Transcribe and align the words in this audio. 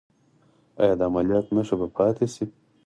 ایا 0.81 0.93
د 0.99 1.01
عملیات 1.09 1.45
نښه 1.55 1.75
به 1.79 1.87
پاتې 1.95 2.25
شي؟ 2.33 2.45